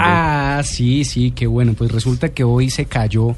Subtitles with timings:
[0.00, 1.74] Ah, sí, sí, qué bueno.
[1.74, 3.36] Pues resulta que hoy se cayó.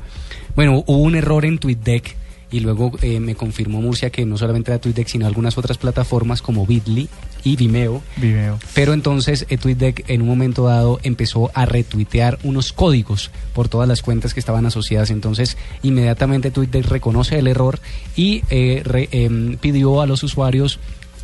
[0.56, 2.16] Bueno, hubo un error en TweetDeck
[2.50, 6.40] y luego eh, me confirmó Murcia que no solamente era TweetDeck, sino algunas otras plataformas
[6.40, 7.08] como Bitly
[7.44, 8.02] y Vimeo.
[8.16, 8.58] Vimeo.
[8.74, 13.86] Pero entonces eh, TweetDeck en un momento dado empezó a retuitear unos códigos por todas
[13.86, 15.10] las cuentas que estaban asociadas.
[15.10, 17.80] Entonces inmediatamente TweetDeck reconoce el error
[18.16, 20.80] y eh, re- em, pidió a los usuarios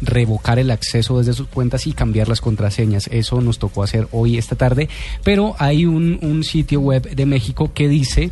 [0.06, 3.08] revocar el acceso desde sus cuentas y cambiar las contraseñas.
[3.08, 4.88] Eso nos tocó hacer hoy, esta tarde.
[5.22, 8.30] Pero hay un, un sitio web de México que dice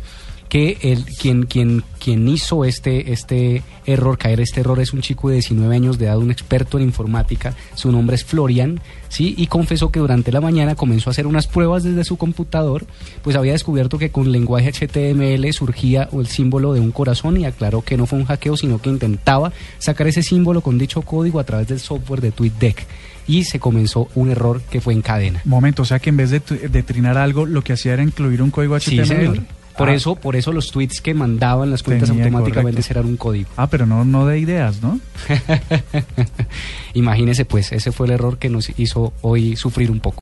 [0.53, 5.29] que el, quien, quien, quien hizo este, este error, caer este error, es un chico
[5.29, 7.55] de 19 años de edad, un experto en informática.
[7.73, 9.33] Su nombre es Florian, ¿sí?
[9.35, 12.85] Y confesó que durante la mañana comenzó a hacer unas pruebas desde su computador,
[13.23, 17.81] pues había descubierto que con lenguaje HTML surgía el símbolo de un corazón y aclaró
[17.81, 21.45] que no fue un hackeo, sino que intentaba sacar ese símbolo con dicho código a
[21.45, 22.85] través del software de TweetDeck.
[23.25, 25.41] Y se comenzó un error que fue en cadena.
[25.45, 26.39] Momento, o sea que en vez de,
[26.83, 29.07] trinar algo, lo que hacía era incluir un código Sí, HTML.
[29.07, 29.62] señor.
[29.77, 32.99] Por Ah, eso, por eso los tweets que mandaban las cuentas Tenía, automáticamente correcto.
[32.99, 33.49] eran un código.
[33.57, 34.99] Ah, pero no, no de ideas, ¿no?
[36.93, 40.21] Imagínese pues, ese fue el error que nos hizo hoy sufrir un poco.